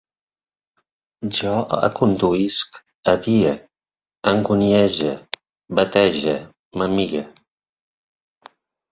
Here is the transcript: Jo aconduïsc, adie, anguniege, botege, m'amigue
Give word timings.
Jo 1.39 1.49
aconduïsc, 1.87 2.79
adie, 3.11 3.51
anguniege, 4.31 5.11
botege, 5.81 6.33
m'amigue 6.77 7.23